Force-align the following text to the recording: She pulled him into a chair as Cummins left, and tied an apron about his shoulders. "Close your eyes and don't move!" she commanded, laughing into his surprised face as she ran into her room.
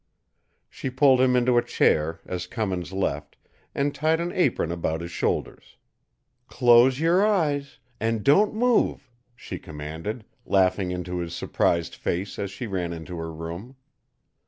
She 0.67 0.89
pulled 0.89 1.21
him 1.21 1.35
into 1.35 1.59
a 1.59 1.63
chair 1.63 2.21
as 2.25 2.47
Cummins 2.47 2.91
left, 2.91 3.37
and 3.75 3.93
tied 3.93 4.19
an 4.19 4.31
apron 4.31 4.71
about 4.71 4.99
his 5.01 5.11
shoulders. 5.11 5.77
"Close 6.47 6.99
your 6.99 7.23
eyes 7.23 7.77
and 7.99 8.23
don't 8.23 8.55
move!" 8.55 9.11
she 9.35 9.59
commanded, 9.59 10.25
laughing 10.43 10.89
into 10.89 11.19
his 11.19 11.35
surprised 11.35 11.93
face 11.93 12.39
as 12.39 12.49
she 12.49 12.65
ran 12.65 12.93
into 12.93 13.17
her 13.19 13.31
room. 13.31 13.75